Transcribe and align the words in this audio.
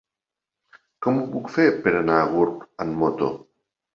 Com 1.05 1.19
ho 1.19 1.25
puc 1.35 1.51
fer 1.57 1.67
per 1.83 1.93
anar 1.99 2.17
a 2.21 2.25
Gurb 2.31 2.65
amb 2.87 2.99
moto? 3.05 3.29